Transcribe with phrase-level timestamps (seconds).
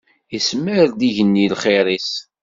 [0.37, 2.11] Ismar-d yigenni lxir-is.